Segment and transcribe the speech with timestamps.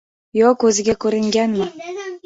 [0.39, 1.71] Yo ko‘ziga ko‘ringanmi...